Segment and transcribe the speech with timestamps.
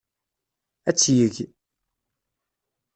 [0.89, 1.35] Ad tt-yeg.